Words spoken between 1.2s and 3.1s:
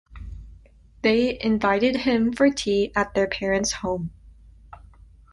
invited him for tea